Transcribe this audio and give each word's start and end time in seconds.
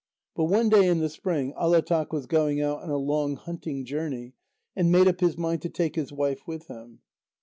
But 0.35 0.45
one 0.45 0.69
day 0.69 0.87
in 0.87 0.97
the 0.97 1.09
spring, 1.09 1.53
Alátaq 1.53 2.11
was 2.11 2.25
going 2.25 2.59
out 2.59 2.81
on 2.81 2.89
a 2.89 2.97
long 2.97 3.35
hunting 3.35 3.85
journey, 3.85 4.33
and 4.75 4.91
made 4.91 5.07
up 5.07 5.19
his 5.19 5.37
mind 5.37 5.61
to 5.61 5.69
take 5.69 5.93
his 5.95 6.11
wife 6.11 6.41
with 6.47 6.65
him. 6.69 7.01